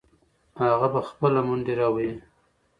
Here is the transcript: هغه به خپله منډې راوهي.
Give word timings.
هغه 0.61 0.87
به 0.93 1.01
خپله 1.09 1.41
منډې 1.47 1.73
راوهي. 1.79 2.13